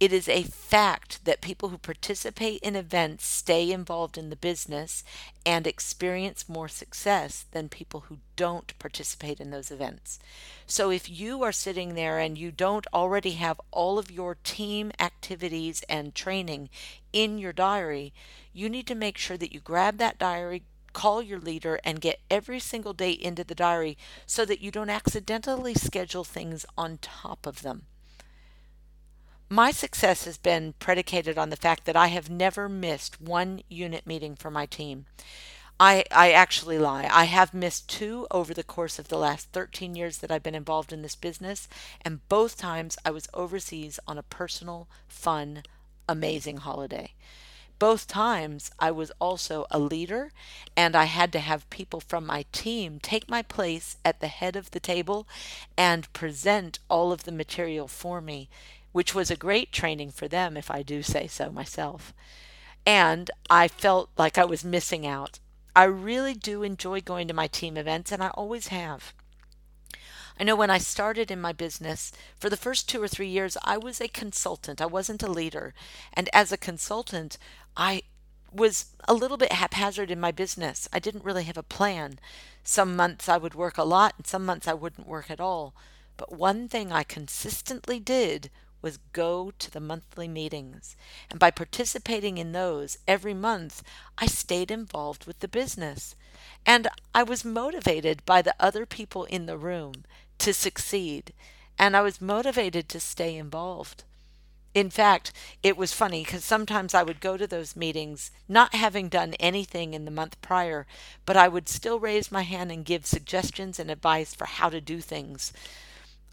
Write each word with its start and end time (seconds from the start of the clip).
It 0.00 0.12
is 0.12 0.28
a 0.28 0.42
fact 0.42 1.24
that 1.26 1.40
people 1.40 1.68
who 1.68 1.78
participate 1.78 2.60
in 2.62 2.74
events 2.74 3.24
stay 3.24 3.70
involved 3.70 4.18
in 4.18 4.30
the 4.30 4.36
business 4.36 5.04
and 5.46 5.64
experience 5.64 6.48
more 6.48 6.66
success 6.66 7.44
than 7.52 7.68
people 7.68 8.00
who 8.08 8.18
don't 8.34 8.76
participate 8.80 9.38
in 9.38 9.50
those 9.50 9.70
events. 9.70 10.18
So, 10.66 10.90
if 10.90 11.08
you 11.08 11.44
are 11.44 11.52
sitting 11.52 11.94
there 11.94 12.18
and 12.18 12.36
you 12.36 12.50
don't 12.50 12.86
already 12.92 13.32
have 13.32 13.60
all 13.70 13.96
of 13.96 14.10
your 14.10 14.36
team 14.42 14.90
activities 14.98 15.84
and 15.88 16.16
training 16.16 16.68
in 17.12 17.38
your 17.38 17.52
diary, 17.52 18.12
you 18.52 18.68
need 18.68 18.88
to 18.88 18.96
make 18.96 19.18
sure 19.18 19.36
that 19.36 19.52
you 19.52 19.60
grab 19.60 19.98
that 19.98 20.18
diary, 20.18 20.64
call 20.92 21.22
your 21.22 21.38
leader 21.38 21.78
and 21.84 22.00
get 22.00 22.20
every 22.30 22.60
single 22.60 22.92
day 22.92 23.10
into 23.10 23.44
the 23.44 23.54
diary 23.54 23.96
so 24.26 24.44
that 24.44 24.60
you 24.60 24.70
don't 24.70 24.90
accidentally 24.90 25.74
schedule 25.74 26.24
things 26.24 26.66
on 26.76 26.98
top 27.00 27.46
of 27.46 27.62
them. 27.62 27.86
My 29.48 29.70
success 29.70 30.24
has 30.24 30.38
been 30.38 30.74
predicated 30.78 31.36
on 31.36 31.50
the 31.50 31.56
fact 31.56 31.84
that 31.84 31.96
I 31.96 32.06
have 32.06 32.30
never 32.30 32.68
missed 32.68 33.20
one 33.20 33.60
unit 33.68 34.06
meeting 34.06 34.34
for 34.34 34.50
my 34.50 34.64
team. 34.64 35.04
I, 35.78 36.04
I 36.10 36.32
actually 36.32 36.78
lie. 36.78 37.08
I 37.10 37.24
have 37.24 37.52
missed 37.52 37.88
two 37.88 38.26
over 38.30 38.54
the 38.54 38.62
course 38.62 38.98
of 38.98 39.08
the 39.08 39.18
last 39.18 39.48
13 39.52 39.94
years 39.94 40.18
that 40.18 40.30
I've 40.30 40.42
been 40.42 40.54
involved 40.54 40.92
in 40.92 41.02
this 41.02 41.16
business, 41.16 41.68
and 42.02 42.26
both 42.28 42.56
times 42.56 42.96
I 43.04 43.10
was 43.10 43.28
overseas 43.34 43.98
on 44.06 44.16
a 44.16 44.22
personal, 44.22 44.88
fun, 45.08 45.64
amazing 46.08 46.58
holiday 46.58 47.12
both 47.82 48.06
times 48.06 48.70
I 48.78 48.92
was 48.92 49.10
also 49.18 49.66
a 49.68 49.80
leader 49.80 50.30
and 50.76 50.94
I 50.94 51.06
had 51.06 51.32
to 51.32 51.40
have 51.40 51.68
people 51.68 51.98
from 51.98 52.24
my 52.24 52.44
team 52.52 53.00
take 53.02 53.28
my 53.28 53.42
place 53.42 53.96
at 54.04 54.20
the 54.20 54.28
head 54.28 54.54
of 54.54 54.70
the 54.70 54.78
table 54.78 55.26
and 55.76 56.12
present 56.12 56.78
all 56.88 57.10
of 57.10 57.24
the 57.24 57.32
material 57.32 57.88
for 57.88 58.20
me, 58.20 58.48
which 58.92 59.16
was 59.16 59.32
a 59.32 59.36
great 59.36 59.72
training 59.72 60.12
for 60.12 60.28
them, 60.28 60.56
if 60.56 60.70
I 60.70 60.82
do 60.82 61.02
say 61.02 61.26
so 61.26 61.50
myself. 61.50 62.14
And 62.86 63.32
I 63.50 63.66
felt 63.66 64.10
like 64.16 64.38
I 64.38 64.44
was 64.44 64.64
missing 64.64 65.04
out. 65.04 65.40
I 65.74 65.82
really 65.82 66.34
do 66.34 66.62
enjoy 66.62 67.00
going 67.00 67.26
to 67.26 67.34
my 67.34 67.48
team 67.48 67.76
events, 67.76 68.12
and 68.12 68.22
I 68.22 68.28
always 68.28 68.68
have. 68.68 69.12
I 70.42 70.44
know 70.44 70.56
when 70.56 70.70
I 70.70 70.78
started 70.78 71.30
in 71.30 71.40
my 71.40 71.52
business, 71.52 72.10
for 72.36 72.50
the 72.50 72.56
first 72.56 72.88
two 72.88 73.00
or 73.00 73.06
three 73.06 73.28
years, 73.28 73.56
I 73.62 73.78
was 73.78 74.00
a 74.00 74.08
consultant. 74.08 74.80
I 74.80 74.86
wasn't 74.86 75.22
a 75.22 75.30
leader. 75.30 75.72
And 76.12 76.28
as 76.32 76.50
a 76.50 76.56
consultant, 76.56 77.38
I 77.76 78.02
was 78.52 78.86
a 79.06 79.14
little 79.14 79.36
bit 79.36 79.52
haphazard 79.52 80.10
in 80.10 80.18
my 80.18 80.32
business. 80.32 80.88
I 80.92 80.98
didn't 80.98 81.22
really 81.22 81.44
have 81.44 81.56
a 81.56 81.62
plan. 81.62 82.18
Some 82.64 82.96
months 82.96 83.28
I 83.28 83.36
would 83.36 83.54
work 83.54 83.78
a 83.78 83.84
lot, 83.84 84.14
and 84.16 84.26
some 84.26 84.44
months 84.44 84.66
I 84.66 84.74
wouldn't 84.74 85.06
work 85.06 85.30
at 85.30 85.40
all. 85.40 85.74
But 86.16 86.32
one 86.32 86.66
thing 86.66 86.90
I 86.90 87.04
consistently 87.04 88.00
did 88.00 88.50
was 88.82 88.98
go 89.12 89.52
to 89.60 89.70
the 89.70 89.78
monthly 89.78 90.26
meetings. 90.26 90.96
And 91.30 91.38
by 91.38 91.52
participating 91.52 92.36
in 92.38 92.50
those 92.50 92.98
every 93.06 93.32
month, 93.32 93.84
I 94.18 94.26
stayed 94.26 94.72
involved 94.72 95.24
with 95.24 95.38
the 95.38 95.46
business. 95.46 96.16
And 96.66 96.88
I 97.14 97.22
was 97.22 97.44
motivated 97.44 98.24
by 98.26 98.42
the 98.42 98.56
other 98.58 98.86
people 98.86 99.22
in 99.26 99.46
the 99.46 99.56
room 99.56 100.02
to 100.42 100.52
succeed. 100.52 101.32
And 101.78 101.96
I 101.96 102.02
was 102.02 102.20
motivated 102.20 102.88
to 102.90 103.00
stay 103.00 103.36
involved. 103.36 104.04
In 104.74 104.88
fact, 104.88 105.32
it 105.62 105.76
was 105.76 105.92
funny 105.92 106.24
because 106.24 106.44
sometimes 106.44 106.94
I 106.94 107.02
would 107.02 107.20
go 107.20 107.36
to 107.36 107.46
those 107.46 107.76
meetings 107.76 108.30
not 108.48 108.74
having 108.74 109.08
done 109.08 109.34
anything 109.34 109.92
in 109.92 110.04
the 110.04 110.10
month 110.10 110.40
prior, 110.40 110.86
but 111.26 111.36
I 111.36 111.48
would 111.48 111.68
still 111.68 112.00
raise 112.00 112.32
my 112.32 112.42
hand 112.42 112.72
and 112.72 112.84
give 112.84 113.04
suggestions 113.04 113.78
and 113.78 113.90
advice 113.90 114.34
for 114.34 114.46
how 114.46 114.70
to 114.70 114.80
do 114.80 115.00
things. 115.00 115.52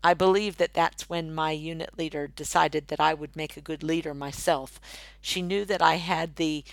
I 0.01 0.13
believe 0.13 0.55
that 0.57 0.73
that's 0.73 1.09
when 1.09 1.35
my 1.35 1.51
unit 1.51 1.97
leader 1.97 2.27
decided 2.27 2.87
that 2.87 3.01
I 3.01 3.13
would 3.13 3.35
make 3.35 3.57
a 3.57 3.61
good 3.61 3.83
leader 3.83 4.13
myself. 4.13 4.79
She 5.19 5.41
knew 5.41 5.65
that 5.65 5.81
I 5.81 5.95
had 5.95 6.37
the 6.37 6.63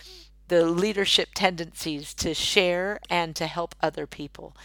the 0.49 0.65
leadership 0.65 1.31
tendencies 1.35 2.15
to 2.15 2.33
share 2.33 3.01
and 3.11 3.35
to 3.35 3.49
help 3.49 3.75
other 3.83 4.07
people. 4.07 4.57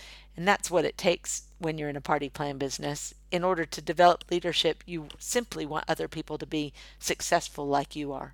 And 0.41 0.47
that's 0.47 0.71
what 0.71 0.85
it 0.85 0.97
takes 0.97 1.43
when 1.59 1.77
you're 1.77 1.87
in 1.87 1.95
a 1.95 2.01
party 2.01 2.27
plan 2.27 2.57
business. 2.57 3.13
In 3.29 3.43
order 3.43 3.63
to 3.63 3.79
develop 3.79 4.23
leadership, 4.31 4.83
you 4.87 5.09
simply 5.19 5.67
want 5.67 5.85
other 5.87 6.07
people 6.07 6.39
to 6.39 6.47
be 6.47 6.73
successful 6.97 7.67
like 7.67 7.95
you 7.95 8.11
are. 8.11 8.33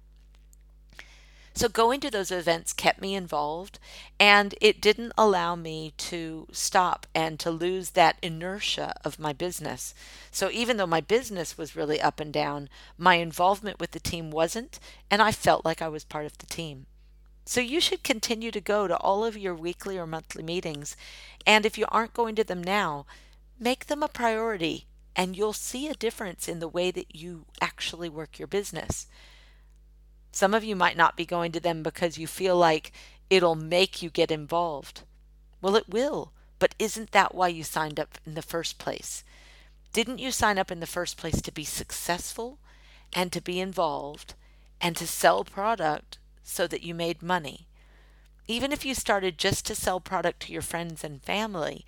So 1.53 1.67
going 1.67 1.99
to 1.99 2.09
those 2.09 2.31
events 2.31 2.71
kept 2.71 3.01
me 3.01 3.13
involved 3.13 3.77
and 4.17 4.55
it 4.61 4.79
didn't 4.79 5.11
allow 5.17 5.57
me 5.57 5.91
to 5.97 6.47
stop 6.53 7.07
and 7.13 7.37
to 7.41 7.51
lose 7.51 7.89
that 7.89 8.15
inertia 8.21 8.93
of 9.03 9.19
my 9.19 9.33
business. 9.33 9.93
So 10.31 10.49
even 10.49 10.77
though 10.77 10.87
my 10.87 11.01
business 11.01 11.57
was 11.57 11.75
really 11.75 11.99
up 11.99 12.21
and 12.21 12.31
down, 12.31 12.69
my 12.97 13.15
involvement 13.15 13.81
with 13.81 13.91
the 13.91 13.99
team 13.99 14.31
wasn't 14.31 14.79
and 15.11 15.21
I 15.21 15.33
felt 15.33 15.65
like 15.65 15.81
I 15.81 15.89
was 15.89 16.05
part 16.05 16.25
of 16.25 16.37
the 16.37 16.45
team. 16.45 16.85
So 17.47 17.61
you 17.61 17.79
should 17.79 18.03
continue 18.03 18.51
to 18.51 18.59
go 18.59 18.89
to 18.89 18.97
all 18.97 19.23
of 19.23 19.37
your 19.37 19.55
weekly 19.55 19.97
or 19.97 20.05
monthly 20.05 20.43
meetings 20.43 20.97
and 21.45 21.65
if 21.65 21.77
you 21.77 21.85
aren't 21.87 22.13
going 22.13 22.35
to 22.35 22.43
them 22.43 22.61
now, 22.61 23.05
make 23.57 23.85
them 23.85 24.03
a 24.03 24.09
priority 24.09 24.85
and 25.15 25.33
you'll 25.33 25.53
see 25.53 25.87
a 25.87 25.93
difference 25.93 26.49
in 26.49 26.59
the 26.59 26.67
way 26.67 26.91
that 26.91 27.15
you 27.15 27.45
actually 27.61 28.09
work 28.09 28.37
your 28.37 28.49
business. 28.49 29.07
Some 30.33 30.53
of 30.53 30.65
you 30.65 30.75
might 30.75 30.97
not 30.97 31.15
be 31.15 31.25
going 31.25 31.53
to 31.53 31.61
them 31.61 31.83
because 31.83 32.17
you 32.17 32.27
feel 32.27 32.57
like 32.57 32.91
it'll 33.29 33.55
make 33.55 34.01
you 34.01 34.09
get 34.09 34.29
involved. 34.29 35.03
Well, 35.61 35.77
it 35.77 35.87
will, 35.87 36.33
but 36.59 36.75
isn't 36.77 37.11
that 37.11 37.33
why 37.33 37.47
you 37.47 37.63
signed 37.63 37.97
up 37.97 38.17
in 38.25 38.33
the 38.33 38.41
first 38.41 38.77
place? 38.77 39.23
Didn't 39.93 40.19
you 40.19 40.31
sign 40.31 40.57
up 40.57 40.69
in 40.69 40.81
the 40.81 40.85
first 40.85 41.15
place 41.15 41.41
to 41.41 41.53
be 41.53 41.63
successful 41.63 42.59
and 43.13 43.31
to 43.31 43.39
be 43.39 43.61
involved 43.61 44.33
and 44.81 44.97
to 44.97 45.07
sell 45.07 45.45
product 45.45 46.17
so 46.47 46.65
that 46.67 46.81
you 46.81 46.93
made 46.93 47.21
money? 47.21 47.67
Even 48.47 48.71
if 48.71 48.85
you 48.85 48.95
started 48.95 49.37
just 49.37 49.65
to 49.65 49.75
sell 49.75 49.99
product 49.99 50.39
to 50.43 50.53
your 50.53 50.61
friends 50.61 51.03
and 51.03 51.21
family, 51.21 51.85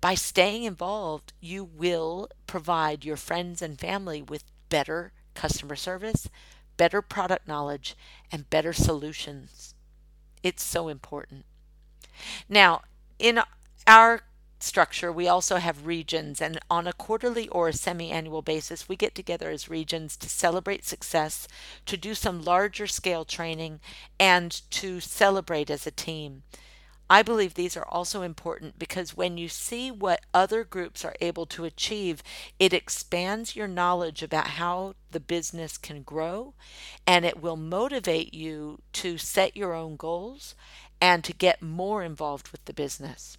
by 0.00 0.14
staying 0.14 0.64
involved, 0.64 1.32
you 1.40 1.64
will 1.64 2.28
provide 2.46 3.04
your 3.04 3.16
friends 3.16 3.62
and 3.62 3.80
family 3.80 4.20
with 4.20 4.44
better 4.68 5.12
customer 5.34 5.76
service, 5.76 6.28
better 6.76 7.00
product 7.00 7.48
knowledge, 7.48 7.96
and 8.30 8.50
better 8.50 8.72
solutions. 8.72 9.74
It's 10.42 10.62
so 10.62 10.88
important. 10.88 11.46
Now, 12.48 12.82
in 13.18 13.40
our 13.86 14.22
structure, 14.62 15.12
we 15.12 15.28
also 15.28 15.56
have 15.56 15.86
regions, 15.86 16.40
and 16.40 16.58
on 16.70 16.86
a 16.86 16.92
quarterly 16.92 17.48
or 17.48 17.68
a 17.68 17.72
semi 17.72 18.10
annual 18.10 18.42
basis, 18.42 18.88
we 18.88 18.96
get 18.96 19.14
together 19.14 19.50
as 19.50 19.68
regions 19.68 20.16
to 20.18 20.28
celebrate 20.28 20.84
success, 20.84 21.48
to 21.86 21.96
do 21.96 22.14
some 22.14 22.44
larger 22.44 22.86
scale 22.86 23.24
training, 23.24 23.80
and 24.18 24.62
to 24.70 25.00
celebrate 25.00 25.70
as 25.70 25.86
a 25.86 25.90
team. 25.90 26.42
I 27.12 27.22
believe 27.22 27.52
these 27.52 27.76
are 27.76 27.86
also 27.88 28.22
important 28.22 28.78
because 28.78 29.14
when 29.14 29.36
you 29.36 29.48
see 29.48 29.90
what 29.90 30.24
other 30.32 30.64
groups 30.64 31.04
are 31.04 31.14
able 31.20 31.44
to 31.44 31.66
achieve, 31.66 32.22
it 32.58 32.72
expands 32.72 33.54
your 33.54 33.68
knowledge 33.68 34.22
about 34.22 34.46
how 34.46 34.94
the 35.10 35.20
business 35.20 35.76
can 35.76 36.04
grow 36.04 36.54
and 37.06 37.26
it 37.26 37.42
will 37.42 37.58
motivate 37.58 38.32
you 38.32 38.80
to 38.94 39.18
set 39.18 39.58
your 39.58 39.74
own 39.74 39.96
goals 39.96 40.54
and 41.02 41.22
to 41.24 41.34
get 41.34 41.60
more 41.60 42.02
involved 42.02 42.48
with 42.48 42.64
the 42.64 42.72
business. 42.72 43.36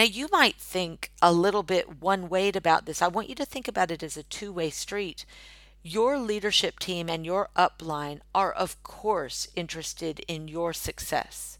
Now, 0.00 0.06
you 0.06 0.28
might 0.32 0.56
think 0.56 1.10
a 1.20 1.30
little 1.30 1.62
bit 1.62 2.00
one 2.00 2.30
way 2.30 2.48
about 2.48 2.86
this. 2.86 3.02
I 3.02 3.08
want 3.08 3.28
you 3.28 3.34
to 3.34 3.44
think 3.44 3.68
about 3.68 3.90
it 3.90 4.02
as 4.02 4.16
a 4.16 4.22
two 4.22 4.50
way 4.50 4.70
street. 4.70 5.26
Your 5.82 6.18
leadership 6.18 6.78
team 6.78 7.10
and 7.10 7.26
your 7.26 7.50
upline 7.54 8.20
are, 8.34 8.50
of 8.50 8.82
course, 8.82 9.48
interested 9.54 10.20
in 10.20 10.48
your 10.48 10.72
success 10.72 11.58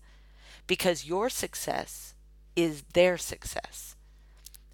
because 0.67 1.05
your 1.05 1.29
success 1.29 2.15
is 2.57 2.85
their 2.95 3.19
success. 3.19 3.95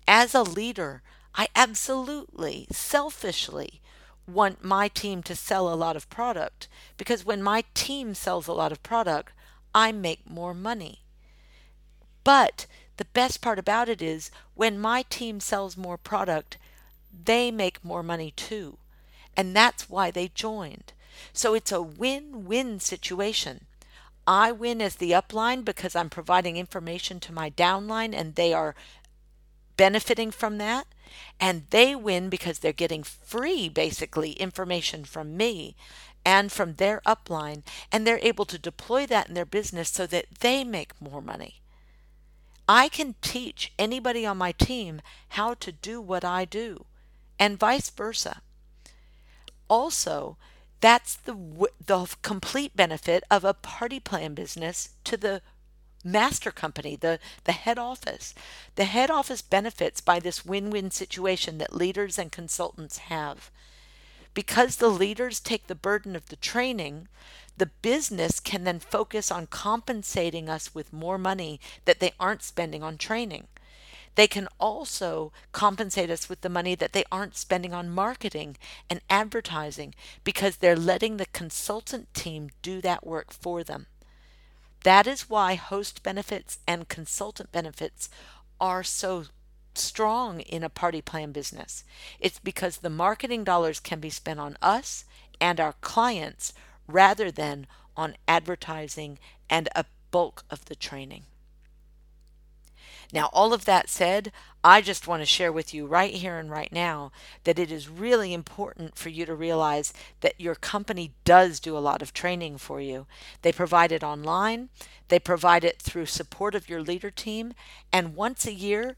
As 0.07 0.33
a 0.33 0.45
leader, 0.45 1.03
I 1.35 1.49
absolutely, 1.57 2.69
selfishly 2.71 3.81
want 4.29 4.63
my 4.63 4.87
team 4.87 5.25
to 5.25 5.35
sell 5.35 5.69
a 5.69 5.75
lot 5.75 5.97
of 5.97 6.09
product 6.09 6.69
because 6.97 7.27
when 7.27 7.43
my 7.43 7.65
team 7.75 8.15
sells 8.15 8.47
a 8.47 8.53
lot 8.53 8.71
of 8.71 8.85
product, 8.85 9.33
I 9.75 9.91
make 9.91 10.31
more 10.31 10.55
money. 10.55 11.01
But 12.23 12.67
the 12.97 13.05
best 13.07 13.41
part 13.41 13.59
about 13.59 13.89
it 13.89 14.01
is 14.01 14.31
when 14.55 14.79
my 14.79 15.03
team 15.03 15.41
sells 15.41 15.77
more 15.77 15.99
product, 15.99 16.59
they 17.25 17.51
make 17.51 17.85
more 17.85 18.03
money 18.03 18.33
too. 18.37 18.79
And 19.37 19.55
that's 19.55 19.91
why 19.91 20.11
they 20.11 20.29
joined. 20.29 20.93
So 21.33 21.55
it's 21.55 21.73
a 21.73 21.83
win 21.83 22.45
win 22.47 22.81
situation. 22.81 23.67
I 24.27 24.51
win 24.51 24.83
as 24.83 24.97
the 24.97 25.13
upline 25.13 25.65
because 25.65 25.95
I'm 25.95 26.11
providing 26.11 26.57
information 26.57 27.21
to 27.21 27.33
my 27.33 27.51
downline 27.51 28.15
and 28.15 28.35
they 28.35 28.53
are 28.53 28.75
benefiting 29.77 30.31
from 30.31 30.59
that. 30.59 30.87
And 31.39 31.67
they 31.71 31.95
win 31.95 32.29
because 32.29 32.59
they're 32.59 32.73
getting 32.73 33.03
free, 33.03 33.69
basically, 33.69 34.33
information 34.33 35.05
from 35.05 35.37
me 35.37 35.77
and 36.25 36.51
from 36.51 36.75
their 36.75 37.01
upline. 37.07 37.63
And 37.93 38.07
they're 38.07 38.19
able 38.21 38.45
to 38.47 38.59
deploy 38.59 39.07
that 39.07 39.29
in 39.29 39.35
their 39.35 39.47
business 39.47 39.89
so 39.91 40.07
that 40.09 40.27
they 40.41 40.65
make 40.65 41.01
more 41.01 41.23
money. 41.23 41.61
I 42.69 42.89
can 42.89 43.15
teach 43.21 43.73
anybody 43.79 44.27
on 44.27 44.39
my 44.39 44.53
team 44.53 45.01
how 45.31 45.55
to 45.55 45.73
do 45.73 46.01
what 46.01 46.25
I 46.25 46.45
do, 46.45 46.87
and 47.39 47.59
vice 47.59 47.91
versa. 47.91 48.43
Also, 49.69 50.37
that's 50.81 51.17
the 51.17 51.37
the 51.85 52.15
complete 52.23 52.77
benefit 52.77 53.25
of 53.31 53.45
a 53.45 53.55
party 53.55 54.01
plan 54.01 54.35
business 54.35 54.91
to 55.05 55.17
the 55.17 55.43
master 56.07 56.53
company, 56.53 56.97
the, 56.97 57.19
the 57.45 57.53
head 57.53 57.79
office. 57.79 58.35
The 58.77 58.85
head 58.85 59.11
office 59.11 59.43
benefits 59.43 60.01
by 60.01 60.21
this 60.21 60.45
win 60.47 60.71
win 60.71 60.91
situation 60.91 61.59
that 61.59 61.75
leaders 61.75 62.19
and 62.19 62.31
consultants 62.31 62.99
have. 62.99 63.51
Because 64.37 64.77
the 64.77 64.91
leaders 64.91 65.41
take 65.41 65.67
the 65.67 65.75
burden 65.75 66.15
of 66.15 66.27
the 66.27 66.37
training, 66.37 67.09
the 67.57 67.71
business 67.81 68.39
can 68.39 68.65
then 68.65 68.81
focus 68.81 69.31
on 69.33 69.47
compensating 69.47 70.51
us 70.51 70.75
with 70.75 70.93
more 70.93 71.17
money 71.17 71.59
that 71.87 72.01
they 72.01 72.13
aren't 72.21 72.43
spending 72.43 72.83
on 72.83 72.99
training. 72.99 73.47
They 74.15 74.27
can 74.27 74.49
also 74.61 75.33
compensate 75.53 76.11
us 76.11 76.29
with 76.29 76.43
the 76.43 76.51
money 76.51 76.75
that 76.75 76.93
they 76.93 77.05
aren't 77.11 77.35
spending 77.35 77.73
on 77.73 77.89
marketing 77.89 78.59
and 78.91 79.01
advertising 79.09 79.95
because 80.23 80.59
they're 80.59 80.77
letting 80.77 81.17
the 81.17 81.33
consultant 81.33 82.13
team 82.13 82.51
do 82.61 82.83
that 82.83 83.07
work 83.07 83.33
for 83.33 83.65
them. 83.65 83.87
That 84.85 85.07
is 85.07 85.31
why 85.31 85.55
host 85.55 86.03
benefits 86.03 86.59
and 86.69 86.91
consultant 86.91 87.53
benefits 87.53 88.11
are 88.61 88.83
so 88.83 89.25
strong 89.77 90.41
in 90.41 90.63
a 90.63 90.69
party 90.69 91.01
plan 91.01 91.33
business. 91.33 91.85
It's 92.21 92.39
because 92.39 92.79
the 92.79 92.91
marketing 92.91 93.45
dollars 93.45 93.81
can 93.81 94.01
be 94.01 94.11
spent 94.11 94.41
on 94.41 94.57
us 94.63 95.05
and 95.41 95.61
our 95.61 95.75
clients 95.81 96.53
rather 96.87 97.31
than 97.31 97.67
on 97.97 98.17
advertising 98.29 99.19
and 99.49 99.69
a 99.75 99.85
bulk 100.11 100.45
of 100.51 100.67
the 100.67 100.77
training. 100.77 101.25
Now, 103.13 103.31
all 103.33 103.53
of 103.53 103.65
that 103.67 103.89
said, 103.89 104.33
I 104.65 104.81
just 104.81 105.07
want 105.07 105.23
to 105.23 105.27
share 105.27 105.53
with 105.53 105.73
you 105.73 105.87
right 105.87 106.13
here 106.13 106.39
and 106.39 106.51
right 106.51 106.73
now 106.73 107.13
that 107.45 107.59
it 107.59 107.71
is 107.71 107.89
really 107.89 108.33
important 108.35 108.99
for 108.99 109.11
you 109.11 109.25
to 109.27 109.35
realize 109.35 109.93
that 110.21 110.41
your 110.41 110.57
company 110.57 111.13
does 111.25 111.61
do 111.61 111.79
a 111.79 111.81
lot 111.81 112.03
of 112.03 112.13
training 112.13 112.59
for 112.59 112.81
you. 112.81 113.07
They 113.43 113.53
provide 113.53 113.93
it 113.93 114.03
online, 114.03 114.71
they 115.09 115.21
provide 115.21 115.63
it 115.63 115.81
through 115.81 116.07
support 116.07 116.57
of 116.57 116.69
your 116.69 116.83
leader 116.83 117.11
team, 117.11 117.55
and 117.93 118.17
once 118.17 118.45
a 118.45 118.53
year, 118.53 118.97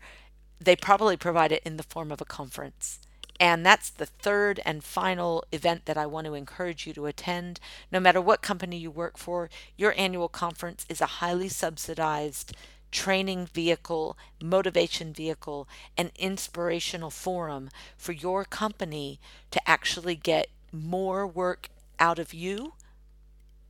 they 0.60 0.76
probably 0.76 1.16
provide 1.16 1.52
it 1.52 1.62
in 1.64 1.76
the 1.76 1.82
form 1.82 2.10
of 2.10 2.20
a 2.20 2.26
conference. 2.26 3.00
And 3.40 3.64
that's 3.64 3.90
the 3.90 4.06
third 4.06 4.60
and 4.64 4.82
final 4.82 5.44
event 5.52 5.84
that 5.84 5.96
I 5.96 6.06
want 6.06 6.26
to 6.26 6.34
encourage 6.34 6.86
you 6.86 6.92
to 6.94 7.06
attend. 7.06 7.60
No 7.92 8.00
matter 8.00 8.20
what 8.20 8.42
company 8.42 8.78
you 8.78 8.90
work 8.90 9.16
for, 9.16 9.48
your 9.76 9.94
annual 9.96 10.28
conference 10.28 10.84
is 10.88 11.00
a 11.00 11.06
highly 11.06 11.48
subsidized 11.48 12.56
training 12.90 13.46
vehicle, 13.46 14.16
motivation 14.42 15.12
vehicle, 15.12 15.68
and 15.96 16.10
inspirational 16.16 17.10
forum 17.10 17.70
for 17.96 18.12
your 18.12 18.44
company 18.44 19.20
to 19.50 19.68
actually 19.68 20.16
get 20.16 20.48
more 20.72 21.26
work 21.26 21.68
out 22.00 22.18
of 22.18 22.34
you 22.34 22.72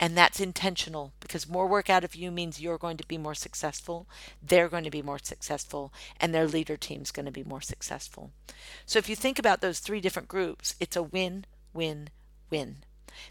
and 0.00 0.16
that's 0.16 0.40
intentional 0.40 1.12
because 1.20 1.48
more 1.48 1.66
work 1.66 1.90
out 1.90 2.04
of 2.04 2.14
you 2.14 2.30
means 2.30 2.60
you're 2.60 2.78
going 2.78 2.96
to 2.96 3.06
be 3.06 3.18
more 3.18 3.34
successful, 3.34 4.06
they're 4.42 4.68
going 4.68 4.84
to 4.84 4.90
be 4.90 5.02
more 5.02 5.18
successful, 5.18 5.92
and 6.20 6.32
their 6.32 6.46
leader 6.46 6.76
team's 6.76 7.10
going 7.10 7.26
to 7.26 7.32
be 7.32 7.44
more 7.44 7.60
successful. 7.60 8.30
So 8.86 8.98
if 8.98 9.08
you 9.08 9.16
think 9.16 9.38
about 9.38 9.60
those 9.60 9.80
three 9.80 10.00
different 10.00 10.28
groups, 10.28 10.74
it's 10.78 10.96
a 10.96 11.02
win, 11.02 11.44
win, 11.72 12.10
win. 12.50 12.76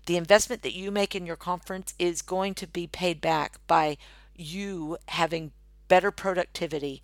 The 0.06 0.18
investment 0.18 0.62
that 0.64 0.75
you 0.75 0.92
make 0.92 1.16
in 1.16 1.25
your 1.25 1.38
conference 1.38 1.94
is 1.98 2.22
going 2.22 2.54
to 2.56 2.68
be 2.68 2.88
paid 2.88 3.22
back 3.22 3.60
by 3.68 3.98
you 4.36 4.98
having 5.08 5.52
better 5.88 6.12
productivity, 6.12 7.02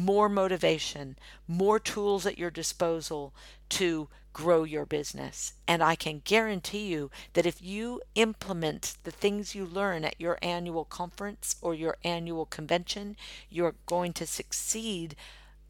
more 0.00 0.28
motivation, 0.28 1.16
more 1.46 1.78
tools 1.78 2.26
at 2.26 2.38
your 2.38 2.50
disposal 2.50 3.32
to 3.68 4.08
grow 4.32 4.64
your 4.64 4.84
business. 4.84 5.52
And 5.68 5.82
I 5.82 5.94
can 5.94 6.22
guarantee 6.24 6.86
you 6.86 7.10
that 7.34 7.46
if 7.46 7.62
you 7.62 8.02
implement 8.16 8.96
the 9.04 9.12
things 9.12 9.54
you 9.54 9.64
learn 9.64 10.04
at 10.04 10.20
your 10.20 10.38
annual 10.42 10.84
conference 10.84 11.56
or 11.62 11.74
your 11.74 11.96
annual 12.02 12.44
convention, 12.44 13.16
you're 13.48 13.76
going 13.86 14.12
to 14.14 14.26
succeed 14.26 15.14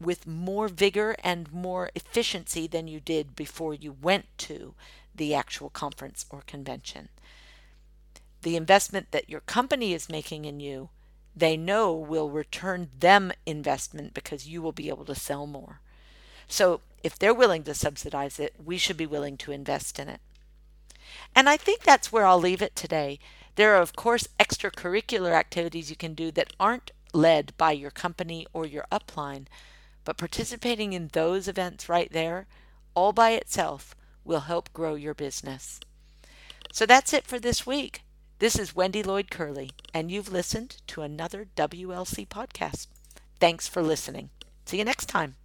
with 0.01 0.27
more 0.27 0.67
vigor 0.67 1.15
and 1.23 1.53
more 1.53 1.91
efficiency 1.95 2.67
than 2.67 2.87
you 2.87 2.99
did 2.99 3.35
before 3.35 3.73
you 3.73 3.95
went 4.01 4.25
to 4.37 4.73
the 5.13 5.33
actual 5.33 5.69
conference 5.69 6.25
or 6.29 6.41
convention. 6.41 7.09
The 8.41 8.55
investment 8.55 9.11
that 9.11 9.29
your 9.29 9.39
company 9.41 9.93
is 9.93 10.09
making 10.09 10.45
in 10.45 10.59
you, 10.59 10.89
they 11.35 11.57
know 11.57 11.93
will 11.93 12.29
return 12.29 12.89
them 12.97 13.31
investment 13.45 14.13
because 14.13 14.47
you 14.47 14.61
will 14.61 14.71
be 14.71 14.89
able 14.89 15.05
to 15.05 15.15
sell 15.15 15.45
more. 15.45 15.81
So 16.47 16.81
if 17.03 17.19
they're 17.19 17.33
willing 17.33 17.63
to 17.63 17.73
subsidize 17.73 18.39
it, 18.39 18.55
we 18.63 18.77
should 18.77 18.97
be 18.97 19.05
willing 19.05 19.37
to 19.37 19.51
invest 19.51 19.99
in 19.99 20.07
it. 20.07 20.21
And 21.35 21.49
I 21.49 21.57
think 21.57 21.83
that's 21.83 22.11
where 22.11 22.25
I'll 22.25 22.39
leave 22.39 22.61
it 22.61 22.75
today. 22.75 23.19
There 23.55 23.75
are, 23.75 23.81
of 23.81 23.95
course, 23.95 24.27
extracurricular 24.39 25.31
activities 25.31 25.89
you 25.89 25.95
can 25.95 26.13
do 26.13 26.31
that 26.31 26.53
aren't 26.59 26.91
led 27.13 27.55
by 27.57 27.71
your 27.71 27.91
company 27.91 28.45
or 28.53 28.65
your 28.65 28.85
upline, 28.91 29.45
but 30.03 30.17
participating 30.17 30.93
in 30.93 31.09
those 31.09 31.47
events 31.47 31.89
right 31.89 32.11
there, 32.11 32.47
all 32.93 33.13
by 33.13 33.31
itself, 33.31 33.95
will 34.23 34.41
help 34.41 34.71
grow 34.73 34.95
your 34.95 35.13
business. 35.13 35.79
So 36.71 36.85
that's 36.85 37.13
it 37.13 37.25
for 37.25 37.39
this 37.39 37.65
week. 37.65 38.03
This 38.37 38.59
is 38.59 38.75
Wendy 38.75 39.01
Lloyd 39.01 39.31
Curley, 39.31 39.71
and 39.93 40.11
you've 40.11 40.29
listened 40.29 40.81
to 40.87 41.03
another 41.03 41.47
WLC 41.55 42.27
podcast. 42.27 42.87
Thanks 43.39 43.69
for 43.69 43.81
listening. 43.81 44.29
See 44.65 44.77
you 44.77 44.83
next 44.83 45.05
time. 45.05 45.35